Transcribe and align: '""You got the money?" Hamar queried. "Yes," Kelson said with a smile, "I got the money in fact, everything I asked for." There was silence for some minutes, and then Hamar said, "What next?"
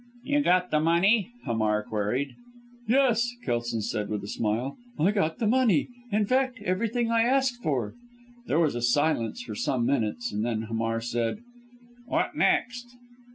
'""You 0.31 0.41
got 0.41 0.71
the 0.71 0.79
money?" 0.79 1.29
Hamar 1.45 1.83
queried. 1.83 2.33
"Yes," 2.87 3.35
Kelson 3.45 3.81
said 3.83 4.09
with 4.09 4.23
a 4.23 4.27
smile, 4.27 4.75
"I 4.97 5.11
got 5.11 5.37
the 5.37 5.45
money 5.45 5.89
in 6.11 6.25
fact, 6.25 6.57
everything 6.65 7.11
I 7.11 7.21
asked 7.21 7.61
for." 7.61 7.93
There 8.47 8.59
was 8.59 8.91
silence 8.91 9.43
for 9.43 9.53
some 9.53 9.85
minutes, 9.85 10.31
and 10.31 10.43
then 10.43 10.63
Hamar 10.63 11.01
said, 11.01 11.41
"What 12.07 12.35
next?" 12.35 12.87